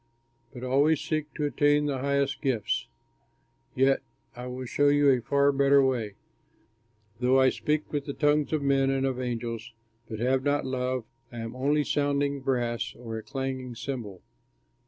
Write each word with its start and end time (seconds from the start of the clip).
But 0.51 0.63
always 0.63 0.99
seek 0.99 1.31
to 1.35 1.45
attain 1.45 1.85
the 1.85 1.99
highest 1.99 2.41
gifts. 2.41 2.87
Yet 3.75 4.01
I 4.35 4.47
will 4.47 4.65
show 4.65 4.87
you 4.87 5.11
a 5.11 5.21
far 5.21 5.51
better 5.51 5.85
way. 5.85 6.15
Though 7.19 7.39
I 7.39 7.51
speak 7.51 7.93
with 7.93 8.05
the 8.05 8.13
tongues 8.13 8.51
of 8.51 8.63
men 8.63 8.89
and 8.89 9.05
of 9.05 9.21
angels 9.21 9.73
but 10.09 10.17
have 10.17 10.41
not 10.41 10.65
love, 10.65 11.03
I 11.31 11.37
am 11.41 11.55
only 11.55 11.83
sounding 11.83 12.39
brass 12.41 12.95
or 12.97 13.19
a 13.19 13.21
clanging 13.21 13.75
cymbal. 13.75 14.23